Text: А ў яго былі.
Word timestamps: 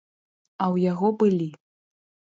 А 0.61 0.63
ў 0.73 0.91
яго 0.93 1.07
былі. 1.21 1.49